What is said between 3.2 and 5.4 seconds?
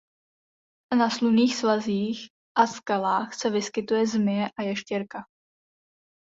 se vyskytuje zmije a ještěrka.